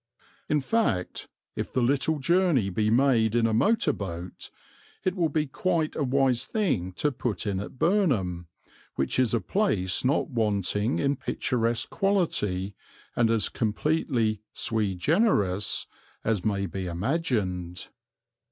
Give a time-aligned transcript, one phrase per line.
[0.49, 4.49] In fact, if the little journey be made in a motor boat,
[5.03, 8.47] it will be quite a wise thing to put in at Burnham,
[8.95, 12.73] which is a place not wanting in picturesque quality
[13.15, 15.85] and as completely sui generis
[16.23, 17.89] as may be imagined.